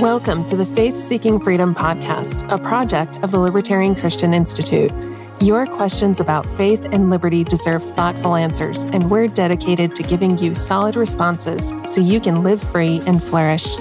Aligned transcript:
Welcome 0.00 0.46
to 0.46 0.54
the 0.54 0.64
Faith 0.64 0.96
Seeking 1.02 1.40
Freedom 1.40 1.74
podcast, 1.74 2.48
a 2.52 2.56
project 2.56 3.16
of 3.24 3.32
the 3.32 3.40
Libertarian 3.40 3.96
Christian 3.96 4.32
Institute. 4.32 4.92
Your 5.40 5.66
questions 5.66 6.20
about 6.20 6.46
faith 6.56 6.78
and 6.92 7.10
liberty 7.10 7.42
deserve 7.42 7.82
thoughtful 7.96 8.36
answers, 8.36 8.84
and 8.92 9.10
we're 9.10 9.26
dedicated 9.26 9.96
to 9.96 10.04
giving 10.04 10.38
you 10.38 10.54
solid 10.54 10.94
responses 10.94 11.72
so 11.92 12.00
you 12.00 12.20
can 12.20 12.44
live 12.44 12.62
free 12.62 13.02
and 13.08 13.20
flourish. 13.20 13.74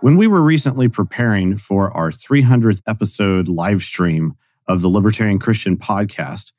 When 0.00 0.16
we 0.16 0.26
were 0.26 0.42
recently 0.42 0.88
preparing 0.88 1.58
for 1.58 1.96
our 1.96 2.10
300th 2.10 2.82
episode 2.88 3.46
live 3.46 3.84
stream 3.84 4.34
of 4.66 4.80
the 4.80 4.88
Libertarian 4.88 5.38
Christian 5.38 5.76
podcast, 5.76 6.50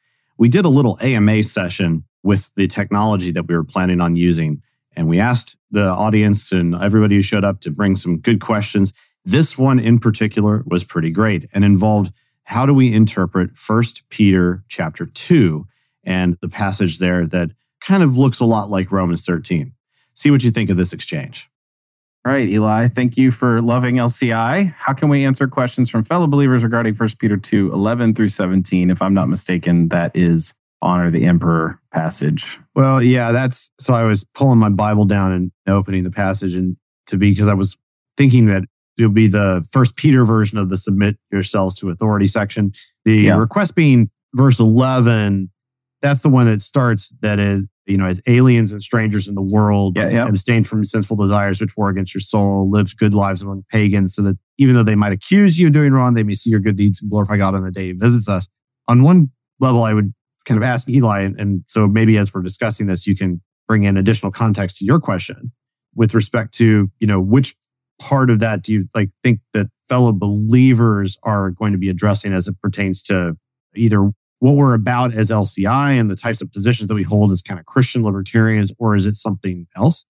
we 0.44 0.50
did 0.50 0.66
a 0.66 0.70
little 0.70 0.98
AMA 1.00 1.42
session 1.44 2.04
with 2.22 2.50
the 2.58 2.68
technology 2.68 3.32
that 3.32 3.48
we 3.48 3.56
were 3.56 3.64
planning 3.64 4.02
on 4.02 4.18
using. 4.18 4.62
And 4.94 5.08
we 5.08 5.18
asked 5.18 5.56
the 5.72 5.86
audience 5.86 6.52
and 6.52 6.76
everybody 6.76 7.16
who 7.16 7.22
showed 7.22 7.46
up 7.46 7.62
to 7.62 7.72
bring 7.72 7.96
some 7.96 8.18
good 8.18 8.42
questions. 8.42 8.92
This 9.24 9.58
one 9.58 9.80
in 9.80 10.00
particular 10.00 10.62
was 10.66 10.84
pretty 10.84 11.12
great 11.12 11.50
and 11.54 11.64
involved 11.64 12.12
how 12.44 12.66
do 12.66 12.74
we 12.74 12.94
interpret 12.94 13.58
First 13.58 14.04
Peter 14.10 14.66
chapter 14.68 15.06
2 15.06 15.66
and 16.04 16.38
the 16.42 16.50
passage 16.50 16.98
there 16.98 17.26
that 17.28 17.52
kind 17.80 18.04
of 18.04 18.18
looks 18.18 18.42
a 18.42 18.46
lot 18.46 18.70
like 18.70 18.92
Romans 18.92 19.24
13. 19.24 19.72
See 20.14 20.30
what 20.30 20.44
you 20.44 20.52
think 20.52 20.70
of 20.70 20.76
this 20.76 20.92
exchange. 20.92 21.50
All 22.26 22.32
right, 22.32 22.48
Eli, 22.48 22.88
thank 22.88 23.18
you 23.18 23.32
for 23.32 23.62
loving 23.62 23.96
LCI. 23.96 24.74
How 24.78 24.94
can 24.94 25.10
we 25.10 25.26
answer 25.26 25.46
questions 25.46 25.90
from 25.90 26.04
fellow 26.04 26.26
believers 26.26 26.64
regarding 26.64 26.96
1 26.96 27.10
Peter 27.20 27.36
2 27.36 27.74
11 27.74 28.16
through 28.16 28.30
17? 28.30 28.90
If 28.90 29.02
I'm 29.02 29.14
not 29.14 29.28
mistaken, 29.28 29.90
that 29.90 30.12
is 30.16 30.54
honor 30.82 31.12
the 31.12 31.26
emperor 31.26 31.82
passage. 31.92 32.60
Well, 32.76 33.04
yeah, 33.04 33.34
that's 33.34 33.72
so 33.78 33.94
I 33.94 34.04
was 34.04 34.24
pulling 34.36 34.58
my 34.58 34.70
Bible 34.70 35.04
down 35.04 35.34
and 35.34 35.52
opening 35.68 36.04
the 36.04 36.12
passage 36.12 36.56
and 36.56 36.78
to 37.08 37.18
be 37.18 37.32
because 37.32 37.50
I 37.50 37.54
was 37.54 37.76
thinking 38.16 38.46
that 38.46 38.64
it'll 38.98 39.12
be 39.12 39.28
the 39.28 39.66
first 39.72 39.98
Peter 39.98 40.24
version 40.24 40.58
of 40.58 40.70
the 40.70 40.78
submit 40.78 41.18
yourselves 41.30 41.76
to 41.80 41.90
authority 41.90 42.28
section. 42.28 42.72
The 43.04 43.16
yeah. 43.16 43.36
request 43.36 43.76
being 43.76 44.10
verse 44.34 44.60
11, 44.60 45.50
that's 46.04 46.22
the 46.22 46.30
one 46.30 46.46
that 46.46 46.62
starts 46.62 47.12
that 47.22 47.40
is, 47.40 47.66
you 47.86 47.98
know, 47.98 48.06
as 48.06 48.22
aliens 48.28 48.74
and 48.74 48.84
strangers 48.84 49.28
in 49.28 49.36
the 49.36 49.42
world, 49.42 49.96
yeah, 49.96 50.10
yeah. 50.10 50.28
abstain 50.28 50.64
from 50.64 50.84
sinful 50.84 51.16
desires 51.16 51.62
which 51.62 51.76
war 51.78 51.90
against 51.90 52.14
your 52.14 52.22
soul, 52.22 52.70
lives 52.70 52.94
good 52.94 53.14
lives 53.14 53.42
among 53.42 53.64
pagans, 53.72 54.14
so 54.14 54.22
that 54.22 54.38
even 54.58 54.76
though 54.76 54.84
they 54.84 54.96
might 54.96 55.14
accuse 55.14 55.58
you 55.58 55.68
of 55.68 55.74
doing 55.74 55.94
wrong, 55.94 56.14
they 56.14 56.24
may 56.24 56.36
see 56.36 56.50
your 56.50 56.60
good 56.60 56.76
deeds 56.76 57.02
and 57.02 57.10
glorify 57.10 57.38
God 57.38 57.56
on 57.56 57.64
the 57.64 57.72
day 57.72 57.88
he 57.88 57.92
visits 57.94 58.28
us. 58.28 58.48
On 58.90 59.02
one 59.02 59.32
level, 59.62 59.84
I 59.84 59.94
would 59.94 60.14
kind 60.46 60.58
of 60.58 60.64
ask 60.64 60.90
Eli, 60.90 61.22
and, 61.22 61.40
and 61.40 61.64
so 61.68 61.88
maybe 61.88 62.18
as 62.18 62.34
we're 62.34 62.42
discussing 62.42 62.88
this, 62.88 63.08
you 63.08 63.16
can 63.16 63.42
bring 63.68 63.86
in 63.86 63.96
additional 63.96 64.32
context 64.32 64.78
to 64.78 64.86
your 64.86 65.00
question 65.00 65.52
with 65.96 66.14
respect 66.14 66.54
to 66.56 66.92
you 67.00 67.08
know 67.08 67.20
which 67.20 67.56
part 68.00 68.30
of 68.30 68.40
that 68.40 68.62
do 68.62 68.74
you 68.74 68.86
like 68.94 69.10
think 69.24 69.40
that 69.54 69.68
fellow 69.88 70.12
believers 70.12 71.18
are 71.24 71.52
going 71.52 71.72
to 71.72 71.78
be 71.78 71.90
addressing 71.90 72.34
as 72.34 72.48
it 72.48 72.60
pertains 72.62 73.02
to 73.02 73.38
either 73.76 74.12
what 74.44 74.58
we're 74.58 74.74
about 74.74 75.14
as 75.14 75.30
LCI 75.30 75.98
and 75.98 76.12
the 76.12 76.18
types 76.18 76.42
of 76.42 76.52
positions 76.52 76.90
that 76.90 76.96
we 76.96 77.04
hold 77.04 77.32
as 77.32 77.42
kind 77.42 77.62
of 77.62 77.66
Christian 77.66 78.04
libertarians, 78.04 78.74
or 78.78 78.94
is 78.94 79.06
it 79.06 79.16
something 79.16 79.66
else? 79.78 80.04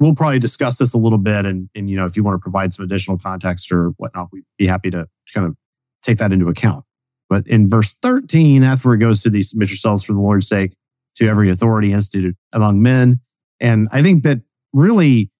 We'll 0.00 0.16
probably 0.16 0.40
discuss 0.40 0.78
this 0.78 0.92
a 0.94 0.98
little 0.98 1.16
bit, 1.16 1.46
and 1.46 1.70
and 1.76 1.88
you 1.88 1.96
know 1.96 2.04
if 2.04 2.16
you 2.16 2.24
want 2.24 2.34
to 2.34 2.40
provide 2.40 2.74
some 2.74 2.84
additional 2.84 3.18
context 3.18 3.70
or 3.70 3.90
whatnot, 3.90 4.30
we'd 4.32 4.42
be 4.58 4.66
happy 4.66 4.90
to 4.90 5.06
kind 5.32 5.46
of 5.46 5.54
take 6.02 6.18
that 6.18 6.32
into 6.32 6.48
account. 6.48 6.84
But 7.28 7.46
in 7.46 7.70
verse 7.70 7.94
13, 8.02 8.62
that's 8.62 8.84
where 8.84 8.94
it 8.94 8.98
goes 8.98 9.22
to 9.22 9.30
the 9.30 9.42
submit 9.42 9.68
yourselves 9.68 10.02
for 10.02 10.12
the 10.12 10.18
Lord's 10.18 10.48
sake 10.48 10.72
to 11.14 11.28
every 11.28 11.48
authority 11.48 11.92
instituted 11.92 12.34
among 12.52 12.82
men. 12.82 13.20
And 13.60 13.86
I 13.92 14.02
think 14.02 14.24
that 14.24 14.40
really, 14.72 15.30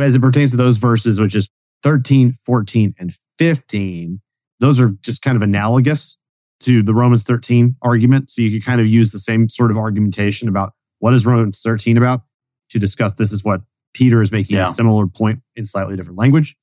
as 0.00 0.14
it 0.14 0.22
pertains 0.22 0.52
to 0.52 0.56
those 0.56 0.76
verses, 0.76 1.18
which 1.18 1.34
is 1.34 1.50
13, 1.82 2.38
14, 2.44 2.94
and 3.00 3.12
15, 3.38 4.20
those 4.60 4.80
are 4.80 4.90
just 5.02 5.20
kind 5.20 5.34
of 5.34 5.42
analogous 5.42 6.16
to 6.60 6.82
the 6.82 6.94
Romans 6.94 7.22
13 7.22 7.76
argument. 7.82 8.30
So 8.30 8.42
you 8.42 8.50
could 8.50 8.66
kind 8.66 8.80
of 8.80 8.86
use 8.86 9.12
the 9.12 9.18
same 9.18 9.48
sort 9.48 9.70
of 9.70 9.76
argumentation 9.76 10.48
about 10.48 10.72
what 10.98 11.14
is 11.14 11.24
Romans 11.24 11.60
13 11.62 11.96
about 11.96 12.22
to 12.70 12.78
discuss 12.78 13.14
this 13.14 13.32
is 13.32 13.44
what 13.44 13.60
Peter 13.94 14.20
is 14.20 14.32
making 14.32 14.56
yeah. 14.56 14.70
a 14.70 14.74
similar 14.74 15.06
point 15.06 15.40
in 15.56 15.64
slightly 15.64 15.96
different 15.96 16.18
language. 16.18 16.56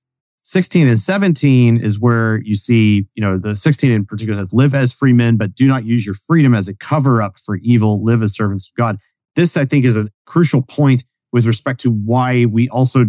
16 0.44 0.88
and 0.88 1.00
17 1.00 1.78
is 1.78 2.00
where 2.00 2.38
you 2.44 2.53
see, 2.53 3.07
you 3.16 3.22
know, 3.22 3.39
the 3.39 3.56
16 3.56 3.91
in 3.91 4.06
particular 4.06 4.39
says, 4.39 4.53
live 4.53 4.75
as 4.75 4.94
free 4.94 5.13
men, 5.13 5.38
but 5.38 5.56
do 5.56 5.67
not 5.67 5.85
use 5.85 6.06
your 6.06 6.13
freedom 6.13 6.53
as 6.53 6.67
a 6.67 6.75
cover 6.75 7.19
up 7.19 7.39
for 7.39 7.56
evil, 7.57 8.03
live 8.03 8.22
as 8.22 8.35
servants 8.35 8.67
of 8.67 8.75
God. 8.75 9.00
This, 9.35 9.57
I 9.57 9.66
think, 9.66 9.85
is 9.85 9.97
a 9.97 10.07
crucial 10.27 10.62
point 10.62 11.03
with 11.31 11.47
respect 11.47 11.81
to 11.81 11.89
why 11.89 12.45
we 12.45 12.69
also, 12.69 13.06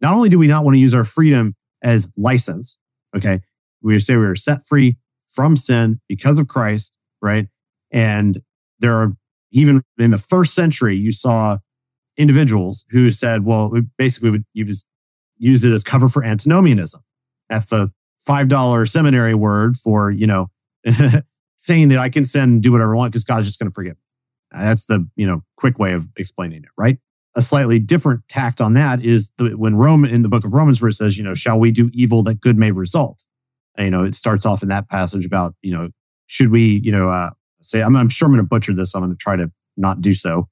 not 0.00 0.14
only 0.14 0.30
do 0.30 0.38
we 0.38 0.46
not 0.46 0.64
want 0.64 0.76
to 0.76 0.80
use 0.80 0.94
our 0.94 1.04
freedom 1.04 1.54
as 1.82 2.08
license, 2.16 2.78
okay, 3.14 3.40
we 3.82 3.98
say 3.98 4.16
we 4.16 4.24
are 4.24 4.34
set 4.34 4.66
free 4.66 4.96
from 5.38 5.56
sin 5.56 6.00
because 6.08 6.36
of 6.40 6.48
Christ, 6.48 6.92
right? 7.22 7.46
And 7.92 8.42
there 8.80 8.96
are, 8.96 9.12
even 9.52 9.84
in 9.96 10.10
the 10.10 10.18
first 10.18 10.52
century, 10.52 10.96
you 10.96 11.12
saw 11.12 11.58
individuals 12.16 12.84
who 12.90 13.08
said, 13.12 13.44
well, 13.44 13.72
basically, 13.96 14.30
would 14.30 14.44
use 14.52 14.84
use 15.36 15.62
it 15.62 15.72
as 15.72 15.84
cover 15.84 16.08
for 16.08 16.24
antinomianism. 16.24 17.04
That's 17.48 17.66
the 17.66 17.88
$5 18.28 18.90
seminary 18.90 19.36
word 19.36 19.76
for, 19.76 20.10
you 20.10 20.26
know, 20.26 20.50
saying 21.58 21.90
that 21.90 22.00
I 22.00 22.08
can 22.08 22.24
sin 22.24 22.42
and 22.42 22.60
do 22.60 22.72
whatever 22.72 22.96
I 22.96 22.98
want 22.98 23.12
because 23.12 23.22
God's 23.22 23.46
just 23.46 23.60
going 23.60 23.70
to 23.70 23.74
forgive 23.74 23.94
me. 23.94 24.60
That's 24.60 24.86
the, 24.86 25.08
you 25.14 25.24
know, 25.24 25.44
quick 25.56 25.78
way 25.78 25.92
of 25.92 26.08
explaining 26.16 26.64
it, 26.64 26.70
right? 26.76 26.98
A 27.36 27.42
slightly 27.42 27.78
different 27.78 28.22
tact 28.28 28.60
on 28.60 28.72
that 28.72 29.04
is 29.04 29.30
the, 29.38 29.50
when 29.50 29.76
Rome 29.76 30.04
in 30.04 30.22
the 30.22 30.28
book 30.28 30.44
of 30.44 30.52
Romans, 30.52 30.82
where 30.82 30.88
it 30.88 30.94
says, 30.94 31.16
you 31.16 31.22
know, 31.22 31.34
shall 31.34 31.60
we 31.60 31.70
do 31.70 31.90
evil 31.94 32.24
that 32.24 32.40
good 32.40 32.58
may 32.58 32.72
result? 32.72 33.22
You 33.78 33.90
know, 33.90 34.04
it 34.04 34.14
starts 34.14 34.44
off 34.44 34.62
in 34.62 34.68
that 34.68 34.88
passage 34.88 35.24
about, 35.24 35.54
you 35.62 35.72
know, 35.72 35.88
should 36.26 36.50
we, 36.50 36.80
you 36.82 36.92
know, 36.92 37.10
uh, 37.10 37.30
say, 37.62 37.80
I'm, 37.80 37.96
I'm 37.96 38.08
sure 38.08 38.26
I'm 38.26 38.32
going 38.32 38.44
to 38.44 38.48
butcher 38.48 38.74
this. 38.74 38.94
I'm 38.94 39.02
going 39.02 39.12
to 39.12 39.16
try 39.16 39.36
to 39.36 39.50
not 39.76 40.00
do 40.00 40.14
so 40.14 40.48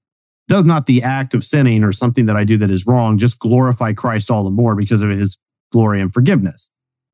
does 0.49 0.65
not 0.65 0.87
the 0.87 1.03
act 1.03 1.35
of 1.35 1.45
sinning 1.45 1.83
or 1.83 1.93
something 1.93 2.27
that 2.27 2.37
I 2.37 2.45
do 2.45 2.57
that 2.59 2.71
is 2.71 2.87
wrong 2.87 3.19
just 3.19 3.39
glorify 3.39 3.93
Christ 3.93 4.31
all 4.31 4.45
the 4.45 4.51
more 4.51 4.75
because 4.75 5.03
of 5.03 5.11
his 5.11 5.37
glory 5.73 6.01
and 6.01 6.13
forgiveness? 6.13 6.71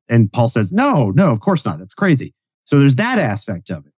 And 0.09 0.31
Paul 0.31 0.47
says, 0.47 0.71
no, 0.71 1.11
no, 1.11 1.31
of 1.31 1.39
course 1.39 1.65
not. 1.65 1.79
That's 1.79 1.93
crazy. 1.93 2.33
So 2.65 2.79
there's 2.79 2.95
that 2.95 3.19
aspect 3.19 3.69
of 3.69 3.85
it. 3.85 3.93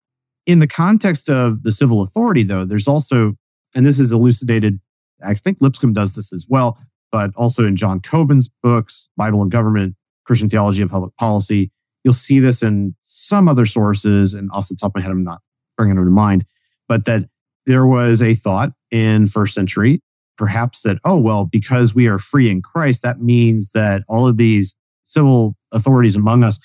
In 0.46 0.60
the 0.60 0.66
context 0.66 1.28
of 1.28 1.64
the 1.64 1.72
civil 1.72 2.02
authority, 2.02 2.44
though, 2.44 2.64
there's 2.64 2.88
also, 2.88 3.34
and 3.74 3.84
this 3.84 3.98
is 3.98 4.12
elucidated, 4.12 4.80
I 5.24 5.34
think 5.34 5.58
Lipscomb 5.60 5.92
does 5.92 6.14
this 6.14 6.32
as 6.32 6.46
well, 6.48 6.78
but 7.10 7.30
also 7.36 7.64
in 7.64 7.76
John 7.76 8.00
Cobin's 8.00 8.48
books, 8.62 9.08
Bible 9.16 9.42
and 9.42 9.50
Government, 9.50 9.96
Christian 10.24 10.48
Theology 10.48 10.82
and 10.82 10.90
Public 10.90 11.14
Policy. 11.16 11.70
You'll 12.06 12.14
see 12.14 12.38
this 12.38 12.62
in 12.62 12.94
some 13.02 13.48
other 13.48 13.66
sources, 13.66 14.32
and 14.32 14.48
off 14.52 14.68
the 14.68 14.76
top 14.76 14.92
of 14.92 14.94
my 14.94 15.02
head, 15.02 15.10
I'm 15.10 15.24
not 15.24 15.40
bringing 15.76 15.96
them 15.96 16.04
to 16.04 16.10
mind, 16.10 16.46
but 16.88 17.04
that 17.04 17.24
there 17.66 17.86
was 17.86 18.22
a 18.22 18.34
thought 18.34 18.70
in 18.90 19.26
first 19.26 19.54
century 19.54 20.00
perhaps 20.38 20.82
that 20.82 20.98
oh 21.04 21.16
well 21.16 21.44
because 21.44 21.94
we 21.94 22.06
are 22.06 22.18
free 22.18 22.50
in 22.50 22.62
christ 22.62 23.02
that 23.02 23.20
means 23.20 23.70
that 23.70 24.02
all 24.06 24.28
of 24.28 24.36
these 24.36 24.74
civil 25.04 25.56
authorities 25.72 26.14
among 26.14 26.44
us 26.44 26.58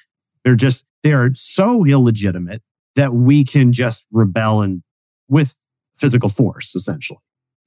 they're 0.44 0.56
just 0.56 0.86
they're 1.04 1.32
so 1.34 1.86
illegitimate 1.86 2.62
that 2.96 3.14
we 3.14 3.44
can 3.44 3.74
just 3.74 4.06
rebel 4.12 4.62
and 4.62 4.84
with 5.30 5.56
physical 5.98 6.30
force 6.30 6.76
essentially. 6.76 7.20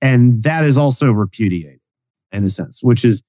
And 0.03 0.43
that 0.43 0.65
is 0.65 0.77
also 0.77 1.11
repudiated 1.11 1.81
in 2.33 2.45
a 2.45 2.51
sense 2.51 2.83
which 2.83 3.05
is 3.05 3.23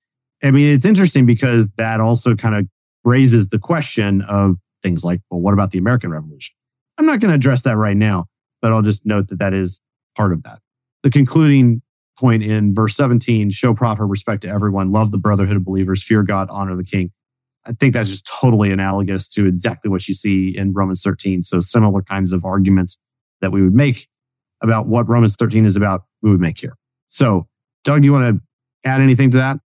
i 0.44 0.50
mean 0.52 0.74
it's 0.74 0.86
interesting 0.86 1.26
because 1.26 1.70
that 1.78 2.02
also 2.02 2.36
kind 2.36 2.56
of 2.56 2.68
raises 3.06 3.48
the 3.48 3.60
question 3.60 4.22
of 4.24 4.58
things 4.84 5.04
like 5.04 5.22
well 5.30 5.40
what 5.40 5.54
about 5.54 5.72
the 5.72 5.78
american 5.78 6.12
revolution 6.12 6.54
i'm 6.98 7.06
not 7.06 7.20
going 7.20 7.30
to 7.30 7.36
address 7.36 7.62
that 7.62 7.78
right 7.78 7.98
now 7.98 8.26
but 8.62 8.72
i'll 8.72 8.82
just 8.82 9.06
note 9.06 9.28
that 9.30 9.40
that 9.40 9.54
is 9.54 9.80
part 10.16 10.34
of 10.34 10.44
that. 10.44 10.60
The 11.04 11.10
concluding 11.10 11.82
point 12.18 12.44
in 12.44 12.74
verse 12.74 12.96
17 12.96 13.52
show 13.52 13.74
proper 13.74 14.08
respect 14.08 14.42
to 14.44 14.48
everyone, 14.48 14.92
love 14.92 15.12
the 15.12 15.18
brotherhood 15.18 15.58
of 15.58 15.66
believers, 15.66 16.04
fear 16.04 16.24
God, 16.24 16.48
honor 16.50 16.76
the 16.76 16.84
king. 16.84 17.12
I 17.68 17.74
think 17.74 17.94
that's 17.94 18.10
just 18.10 18.26
totally 18.26 18.72
analogous 18.72 19.28
to 19.30 19.46
exactly 19.46 19.90
what 19.90 20.08
you 20.08 20.14
see 20.14 20.56
in 20.56 20.74
Romans 20.74 21.02
13. 21.02 21.44
So, 21.44 21.60
similar 21.60 22.02
kinds 22.02 22.32
of 22.32 22.46
arguments 22.46 22.98
that 23.42 23.52
we 23.52 23.62
would 23.62 23.74
make 23.74 24.08
about 24.62 24.88
what 24.88 25.10
Romans 25.10 25.36
13 25.36 25.66
is 25.66 25.76
about, 25.76 26.04
we 26.22 26.30
would 26.32 26.40
make 26.40 26.60
here. 26.60 26.78
So, 27.10 27.48
Doug, 27.84 28.02
do 28.02 28.06
you 28.06 28.14
want 28.14 28.36
to 28.36 28.90
add 28.90 29.02
anything 29.02 29.32
to 29.32 29.38
that? 29.38 29.58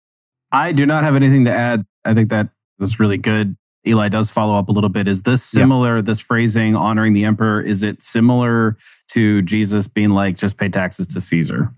I 0.51 0.71
do 0.71 0.85
not 0.85 1.03
have 1.03 1.15
anything 1.15 1.45
to 1.45 1.51
add. 1.53 1.85
I 2.05 2.13
think 2.13 2.29
that 2.29 2.49
was 2.79 2.99
really 2.99 3.17
good. 3.17 3.55
Eli 3.87 4.09
does 4.09 4.29
follow 4.29 4.55
up 4.55 4.69
a 4.69 4.71
little 4.71 4.89
bit. 4.89 5.07
Is 5.07 5.21
this 5.23 5.43
similar, 5.43 5.97
yeah. 5.97 6.01
this 6.01 6.19
phrasing, 6.19 6.75
honoring 6.75 7.13
the 7.13 7.23
emperor, 7.23 7.61
is 7.61 7.81
it 7.81 8.03
similar 8.03 8.77
to 9.11 9.41
Jesus 9.43 9.87
being 9.87 10.09
like, 10.09 10.37
just 10.37 10.57
pay 10.57 10.69
taxes 10.69 11.07
to 11.07 11.21
Caesar? 11.21 11.73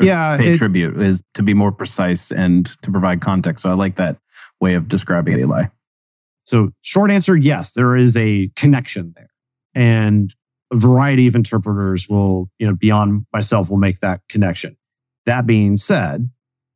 yeah. 0.00 0.36
Pay 0.36 0.52
it, 0.52 0.58
tribute 0.58 1.00
is 1.00 1.22
to 1.34 1.42
be 1.42 1.54
more 1.54 1.72
precise 1.72 2.30
and 2.30 2.66
to 2.82 2.90
provide 2.90 3.20
context. 3.20 3.62
So 3.62 3.70
I 3.70 3.74
like 3.74 3.96
that 3.96 4.16
way 4.60 4.74
of 4.74 4.88
describing 4.88 5.34
it, 5.34 5.40
Eli. 5.40 5.64
So, 6.46 6.70
short 6.82 7.10
answer 7.10 7.36
yes, 7.36 7.72
there 7.72 7.96
is 7.96 8.16
a 8.16 8.50
connection 8.56 9.12
there. 9.16 9.30
And 9.74 10.34
a 10.72 10.76
variety 10.76 11.26
of 11.26 11.36
interpreters 11.36 12.08
will, 12.08 12.50
you 12.58 12.66
know, 12.66 12.74
beyond 12.74 13.26
myself, 13.32 13.70
will 13.70 13.76
make 13.76 14.00
that 14.00 14.20
connection. 14.28 14.76
That 15.26 15.46
being 15.46 15.76
said, 15.76 16.30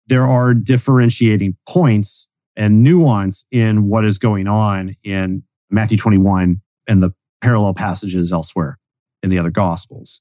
there 0.07 0.27
are 0.27 0.55
differentiating 0.55 1.57
points 1.69 2.29
and 2.57 2.83
nuance 2.83 3.45
in 3.51 3.89
what 3.89 4.05
is 4.05 4.19
going 4.19 4.47
on 4.47 4.97
in 5.03 5.43
Matthew 5.71 5.99
21 5.99 6.61
and 6.87 7.03
the 7.03 7.13
parallel 7.41 7.75
passages 7.75 8.33
elsewhere 8.33 8.79
in 9.23 9.31
the 9.31 9.39
other 9.39 9.51
gospels. 9.51 10.21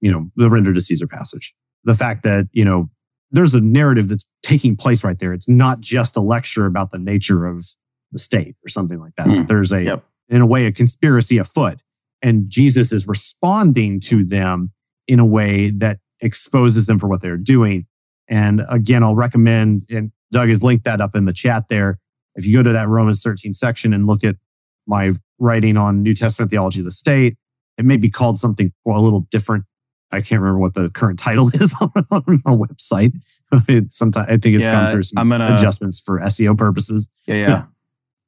You 0.00 0.12
know, 0.12 0.30
the 0.36 0.50
render 0.50 0.72
to 0.72 0.80
Caesar 0.80 1.06
passage. 1.06 1.54
The 1.84 1.94
fact 1.94 2.22
that, 2.22 2.46
you 2.52 2.64
know, 2.64 2.90
there's 3.30 3.54
a 3.54 3.60
narrative 3.60 4.08
that's 4.08 4.24
taking 4.42 4.76
place 4.76 5.02
right 5.02 5.18
there. 5.18 5.32
It's 5.32 5.48
not 5.48 5.80
just 5.80 6.16
a 6.16 6.20
lecture 6.20 6.66
about 6.66 6.92
the 6.92 6.98
nature 6.98 7.46
of 7.46 7.66
the 8.12 8.18
state 8.18 8.54
or 8.64 8.68
something 8.68 9.00
like 9.00 9.12
that. 9.16 9.26
Mm, 9.26 9.48
there's 9.48 9.72
a, 9.72 9.82
yep. 9.82 10.04
in 10.28 10.40
a 10.40 10.46
way, 10.46 10.66
a 10.66 10.72
conspiracy 10.72 11.38
afoot. 11.38 11.80
And 12.22 12.48
Jesus 12.48 12.92
is 12.92 13.06
responding 13.06 14.00
to 14.00 14.24
them 14.24 14.70
in 15.08 15.18
a 15.18 15.26
way 15.26 15.70
that 15.70 15.98
exposes 16.20 16.86
them 16.86 16.98
for 16.98 17.08
what 17.08 17.20
they're 17.20 17.36
doing. 17.36 17.86
And 18.28 18.62
again, 18.70 19.02
I'll 19.02 19.16
recommend, 19.16 19.84
and 19.90 20.12
Doug 20.34 20.48
has 20.50 20.62
linked 20.64 20.84
that 20.84 21.00
up 21.00 21.14
in 21.14 21.24
the 21.24 21.32
chat 21.32 21.68
there. 21.68 21.98
If 22.34 22.44
you 22.44 22.56
go 22.58 22.62
to 22.64 22.72
that 22.72 22.88
Romans 22.88 23.22
13 23.22 23.54
section 23.54 23.94
and 23.94 24.06
look 24.08 24.24
at 24.24 24.34
my 24.86 25.12
writing 25.38 25.76
on 25.76 26.02
New 26.02 26.14
Testament 26.14 26.50
theology 26.50 26.80
of 26.80 26.86
the 26.86 26.90
state, 26.92 27.36
it 27.78 27.84
may 27.84 27.96
be 27.96 28.10
called 28.10 28.38
something 28.40 28.72
a 28.86 29.00
little 29.00 29.20
different. 29.30 29.64
I 30.10 30.20
can't 30.20 30.40
remember 30.40 30.58
what 30.58 30.74
the 30.74 30.90
current 30.90 31.18
title 31.20 31.48
is 31.54 31.72
on 31.80 31.92
our 32.10 32.56
website. 32.56 33.12
Sometimes 33.92 34.26
I 34.28 34.36
think 34.38 34.56
it's 34.56 34.64
Yeah, 34.64 34.72
gone 34.72 34.90
through 34.92 35.04
some 35.04 35.18
I'm 35.18 35.28
gonna- 35.28 35.54
adjustments 35.54 36.00
for 36.04 36.18
SEO 36.18 36.58
purposes. 36.58 37.08
Yeah, 37.26 37.34
yeah. 37.36 37.62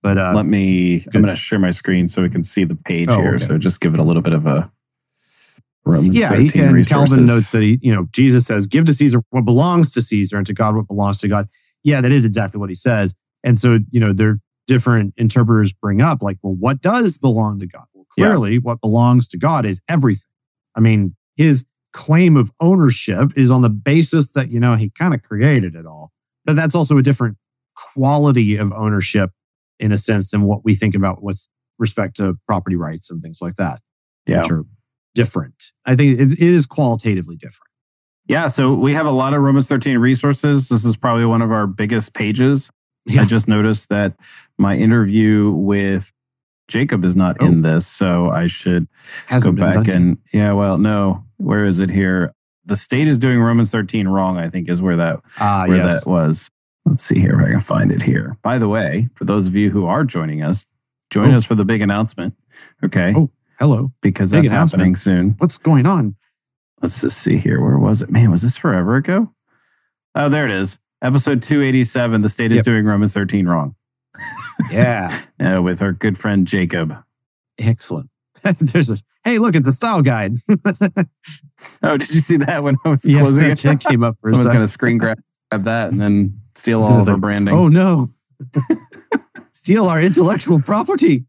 But 0.03 0.19
uh, 0.19 0.33
Let 0.37 0.47
me. 0.47 1.01
good. 1.01 1.17
I'm 1.17 1.23
going 1.23 1.35
to 1.35 1.41
share 1.41 1.59
my 1.59 1.73
screen 1.73 2.07
so 2.07 2.23
we 2.23 2.29
can 2.29 2.45
see 2.45 2.63
the 2.63 2.77
page 2.77 3.09
Oh, 3.11 3.17
here. 3.21 3.35
okay. 3.37 3.47
So 3.47 3.59
just 3.59 3.81
give 3.81 3.93
it 3.93 3.99
a 3.99 4.05
little 4.05 4.23
bit 4.23 4.35
of 4.35 4.47
a 4.47 4.71
Romans 5.85 6.15
yeah, 6.15 6.29
13 6.29 6.49
he, 6.51 6.59
and 6.61 6.75
resources. 6.75 7.09
Calvin 7.17 7.25
notes 7.27 7.51
that 7.51 7.63
he, 7.63 7.79
you 7.83 7.93
know, 7.93 8.07
Jesus 8.13 8.45
says, 8.47 8.69
"Give 8.69 8.85
to 8.85 8.93
Caesar 8.95 9.23
what 9.31 9.45
belongs 9.45 9.91
to 9.93 10.03
Caesar, 10.03 10.37
and 10.37 10.47
to 10.47 10.53
God 10.55 10.77
what 10.77 10.87
belongs 10.87 11.19
to 11.19 11.29
God." 11.29 11.49
Yeah, 11.87 12.01
that 12.01 12.13
is 12.13 12.25
exactly 12.25 12.59
what 12.61 12.69
he 12.69 12.75
says. 12.75 13.15
And 13.45 13.59
so, 13.59 13.79
you 13.91 14.01
know, 14.01 14.13
there 14.13 14.39
different 14.67 15.15
interpreters 15.17 15.73
bring 15.73 16.03
up, 16.03 16.23
like, 16.23 16.39
well, 16.43 16.55
what 16.55 16.83
does 16.83 17.17
belong 17.17 17.61
to 17.61 17.67
God? 17.67 17.85
Well, 17.95 18.05
Yeah. 18.17 18.27
clearly, 18.27 18.59
what 18.59 18.81
belongs 18.81 19.29
to 19.29 19.39
God 19.39 19.65
is 19.65 19.81
everything. 19.89 20.25
I 20.75 20.81
mean, 20.81 21.15
his 21.37 21.65
claim 21.93 22.37
of 22.37 22.51
ownership 22.61 23.33
is 23.37 23.51
on 23.51 23.63
the 23.63 23.71
basis 23.71 24.31
that 24.31 24.51
you 24.51 24.61
know 24.61 24.75
he 24.77 24.91
kind 24.91 25.15
of 25.15 25.23
created 25.23 25.75
it 25.75 25.87
all, 25.87 26.13
but 26.45 26.57
that's 26.57 26.75
also 26.75 26.99
a 26.99 27.03
different 27.03 27.39
quality 27.95 28.57
of 28.57 28.73
ownership 28.73 29.31
in 29.79 29.93
a 29.93 29.99
sense 29.99 30.31
than 30.31 30.43
what 30.43 30.65
we 30.65 30.75
think 30.75 30.95
about 30.95 31.23
with 31.23 31.47
respect 31.79 32.17
to 32.17 32.35
property 32.49 32.77
rights 32.77 33.11
and 33.11 33.23
things 33.23 33.39
like 33.41 33.57
that 33.57 33.81
yeah. 34.27 34.43
which 34.43 34.51
are 34.51 34.65
different. 35.15 35.73
I 35.85 35.97
think 35.97 36.19
it, 36.19 36.33
it 36.33 36.41
is 36.41 36.67
qualitatively 36.67 37.37
different. 37.37 37.66
Yeah. 38.29 38.47
So 38.49 38.73
we 38.75 38.95
have 38.95 39.07
a 39.07 39.11
lot 39.11 39.35
of 39.35 39.43
Romans 39.43 39.69
13 39.69 39.99
resources. 39.99 40.69
This 40.69 40.85
is 40.85 40.97
probably 40.97 41.25
one 41.27 41.43
of 41.43 41.53
our 41.53 41.67
biggest 41.67 42.15
pages. 42.15 42.71
Yeah. 43.05 43.23
I 43.23 43.25
just 43.25 43.47
noticed 43.47 43.89
that 43.91 44.15
my 44.59 44.77
interview 44.77 45.53
with 45.53 46.13
Jacob 46.69 47.05
is 47.05 47.15
not 47.15 47.37
Oh. 47.41 47.47
in 47.47 47.63
this. 47.63 47.87
So 47.87 48.31
I 48.31 48.49
should 48.49 48.89
Hasn't 49.27 49.57
go 49.57 49.65
back 49.65 49.87
and, 49.89 50.19
yeah, 50.33 50.53
well, 50.53 50.77
no. 50.79 51.25
Where 51.37 51.65
is 51.67 51.79
it 51.79 51.91
here? 51.91 52.33
The 52.65 52.75
state 52.75 53.07
is 53.07 53.19
doing 53.21 53.39
Romans 53.41 53.71
13 53.71 54.09
wrong, 54.09 54.39
I 54.39 54.49
think, 54.49 54.69
is 54.69 54.83
where 54.83 54.97
that 54.97 55.21
yet. 55.23 55.23
Ah, 55.39 55.65
where 55.69 55.77
yes. 55.77 56.03
that 56.03 56.11
was. 56.11 56.51
Let's 56.85 57.05
see 57.05 57.21
here 57.21 57.39
if 57.41 57.47
I 57.47 57.51
can 57.53 57.61
find 57.61 57.93
it 57.93 58.03
here. 58.03 58.37
By 58.43 58.59
the 58.59 58.69
way, 58.69 59.09
for 59.15 59.25
those 59.25 59.47
of 59.47 59.55
you 59.55 59.71
who 59.71 59.87
are 59.87 60.03
joining 60.03 60.43
us, 60.43 60.67
join 61.11 61.33
Oh. 61.33 61.37
us 61.37 61.45
for 61.45 61.55
the 61.55 61.65
big 61.65 61.83
announcement. 61.83 62.35
Okay. 62.85 63.13
Oh. 63.17 63.31
Hello. 63.61 63.93
because 64.03 64.33
big 64.33 64.43
that's 64.49 64.53
happening 64.53 64.97
soon. 64.97 65.35
What's 65.39 65.57
going 65.59 65.87
on? 65.87 66.17
Let's 66.83 67.01
just 67.01 67.19
see 67.19 67.39
here. 67.39 67.61
Where 67.61 67.79
was 67.79 68.03
it? 68.03 68.11
Man, 68.11 68.31
was 68.31 68.43
this 68.43 68.57
forever 68.57 68.97
ago? 68.97 69.33
Oh, 70.15 70.29
there 70.29 70.45
it 70.45 70.51
is. 70.53 70.79
Episode 71.03 71.43
287. 71.43 72.23
The 72.23 72.29
state 72.29 72.53
is 72.53 72.57
Yep. 72.57 72.65
doing 72.65 72.85
Romans 72.87 73.13
13 73.15 73.47
wrong. 73.47 73.75
Yeah. 74.71 75.17
Uh, 75.39 75.61
with 75.61 75.83
our 75.83 75.93
good 75.93 76.17
friend 76.17 76.47
Jacob. 76.47 76.97
Excellent. 77.59 78.09
There's 78.59 78.89
a 78.89 78.97
hey, 79.23 79.39
look, 79.39 79.55
it's 79.55 79.69
a 79.69 79.73
style 79.73 80.01
guide. 80.01 80.39
Oh, 81.83 81.97
did 81.99 82.09
you 82.15 82.21
see 82.21 82.37
that 82.39 82.63
when 82.63 82.77
I 82.85 82.89
was 82.89 83.05
yeah, 83.05 83.21
closing 83.21 83.45
that 83.49 83.63
it? 83.65 83.81
came 83.81 84.03
up 84.03 84.17
for 84.23 84.31
Someone's 84.31 84.49
going 84.49 84.61
to 84.61 84.67
screen 84.67 84.97
grab 84.99 85.19
grab 85.51 85.65
that 85.65 85.91
and 85.93 86.01
then 86.01 86.41
steal 86.55 86.83
all 86.83 87.01
of 87.03 87.09
our 87.09 87.17
branding. 87.19 87.55
Oh 87.55 87.69
no. 87.69 88.11
Steal 89.53 89.89
our 89.89 90.01
intellectual 90.01 90.61
property. 90.61 91.25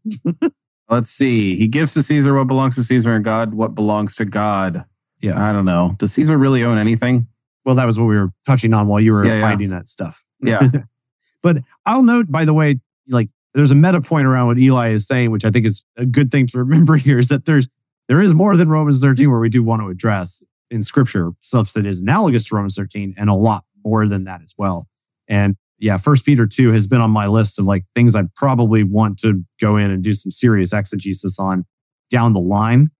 Let's 0.88 1.10
see. 1.10 1.54
He 1.56 1.66
gives 1.68 1.92
to 1.94 2.02
Caesar 2.02 2.34
what 2.34 2.46
belongs 2.46 2.76
to 2.76 2.82
Caesar 2.84 3.14
and 3.14 3.24
God 3.24 3.52
what 3.54 3.74
belongs 3.74 4.14
to 4.16 4.24
God. 4.24 4.84
Yeah. 5.20 5.42
I 5.42 5.52
don't 5.52 5.64
know. 5.64 5.94
Does 5.98 6.12
Caesar 6.12 6.38
really 6.38 6.62
own 6.62 6.78
anything? 6.78 7.26
Well, 7.64 7.74
that 7.74 7.84
was 7.86 7.98
what 7.98 8.06
we 8.06 8.16
were 8.16 8.30
touching 8.46 8.72
on 8.72 8.86
while 8.86 9.00
you 9.00 9.12
were 9.12 9.24
Yeah, 9.24 9.34
yeah. 9.34 9.40
finding 9.40 9.70
that 9.70 9.88
stuff. 9.88 10.24
Yeah. 10.40 10.68
but 11.42 11.58
I'll 11.86 12.02
note, 12.02 12.30
by 12.30 12.44
the 12.44 12.54
way, 12.54 12.80
like 13.08 13.28
there's 13.54 13.70
a 13.70 13.74
meta 13.74 14.00
point 14.00 14.26
around 14.26 14.46
what 14.46 14.58
Eli 14.58 14.90
is 14.90 15.06
saying, 15.06 15.30
which 15.30 15.44
I 15.44 15.50
think 15.50 15.66
is 15.66 15.82
a 15.96 16.06
good 16.06 16.30
thing 16.30 16.46
to 16.48 16.58
remember 16.58 16.96
here, 16.96 17.18
is 17.18 17.28
that 17.28 17.44
there's 17.44 17.68
there 18.08 18.20
is 18.20 18.32
more 18.32 18.56
than 18.56 18.68
Romans 18.70 19.00
13 19.00 19.30
where 19.30 19.40
we 19.40 19.50
do 19.50 19.62
want 19.62 19.82
to 19.82 19.88
address 19.88 20.42
in 20.70 20.82
scripture 20.82 21.32
stuff 21.40 21.72
that 21.74 21.84
is 21.84 22.00
analogous 22.00 22.44
to 22.44 22.54
Romans 22.54 22.74
13 22.76 23.14
and 23.18 23.28
a 23.28 23.34
lot 23.34 23.64
more 23.84 24.06
than 24.06 24.24
that 24.24 24.40
as 24.42 24.54
well. 24.56 24.88
And 25.28 25.56
yeah, 25.78 25.96
First 25.98 26.24
Peter 26.24 26.46
2 26.46 26.72
has 26.72 26.86
been 26.86 27.00
on 27.00 27.10
my 27.10 27.26
list 27.26 27.58
of 27.58 27.66
like 27.66 27.84
things 27.94 28.16
I 28.16 28.22
probably 28.34 28.82
want 28.82 29.18
to 29.20 29.44
go 29.60 29.76
in 29.76 29.90
and 29.90 30.02
do 30.02 30.14
some 30.14 30.30
serious 30.30 30.72
exegesis 30.72 31.38
on 31.38 31.64
down 32.10 32.32
the 32.32 32.40
line, 32.40 32.90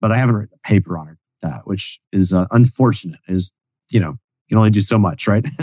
but 0.00 0.12
I 0.12 0.18
haven't 0.18 0.36
written 0.36 0.58
a 0.62 0.68
paper 0.68 0.98
on 0.98 1.08
it 1.08 1.16
that, 1.42 1.66
which 1.66 2.00
is 2.12 2.32
uh, 2.32 2.46
unfortunate. 2.50 3.20
Is 3.28 3.52
you 3.90 4.00
know 4.00 4.10
you 4.10 4.48
can 4.50 4.58
only 4.58 4.70
do 4.70 4.80
so 4.80 4.98
much, 4.98 5.26
right? 5.26 5.44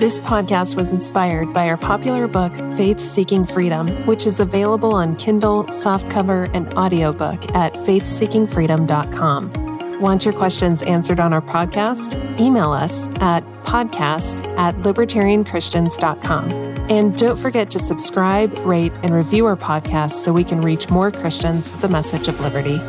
This 0.00 0.20
podcast 0.20 0.76
was 0.76 0.92
inspired 0.92 1.52
by 1.52 1.68
our 1.68 1.76
popular 1.76 2.26
book, 2.26 2.54
Faith 2.74 3.00
Seeking 3.00 3.44
Freedom, 3.44 3.86
which 4.06 4.26
is 4.26 4.40
available 4.40 4.94
on 4.94 5.14
Kindle, 5.16 5.64
softcover, 5.64 6.48
and 6.54 6.72
audiobook 6.72 7.54
at 7.54 7.74
faithseekingfreedom.com. 7.74 10.00
Want 10.00 10.24
your 10.24 10.32
questions 10.32 10.82
answered 10.84 11.20
on 11.20 11.34
our 11.34 11.42
podcast? 11.42 12.40
Email 12.40 12.72
us 12.72 13.08
at 13.20 13.44
podcast 13.64 14.42
at 14.56 14.74
libertarianchristians.com. 14.76 16.50
And 16.90 17.18
don't 17.18 17.38
forget 17.38 17.70
to 17.72 17.78
subscribe, 17.78 18.58
rate, 18.60 18.92
and 19.02 19.14
review 19.14 19.44
our 19.44 19.56
podcast 19.56 20.12
so 20.12 20.32
we 20.32 20.44
can 20.44 20.62
reach 20.62 20.88
more 20.88 21.10
Christians 21.10 21.70
with 21.70 21.82
the 21.82 21.90
message 21.90 22.26
of 22.26 22.40
liberty. 22.40 22.80